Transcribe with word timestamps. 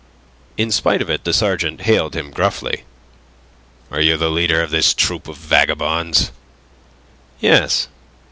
In 0.57 0.71
spite 0.71 0.99
of 1.03 1.11
it 1.11 1.25
the 1.25 1.31
sergeant 1.31 1.81
hailed 1.81 2.15
him 2.15 2.31
gruffly: 2.31 2.85
"Are 3.91 4.01
you 4.01 4.17
the 4.17 4.31
leader 4.31 4.63
of 4.63 4.71
this 4.71 4.95
troop 4.95 5.27
of 5.27 5.37
vagabonds?" 5.37 6.31
"Yes... 7.39 7.87